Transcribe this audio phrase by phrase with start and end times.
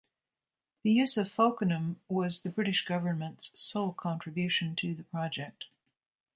[0.81, 5.65] The use of Folkingham was the British Government's sole contribution to the project.